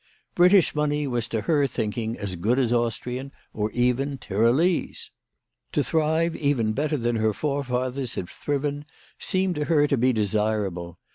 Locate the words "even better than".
6.35-7.17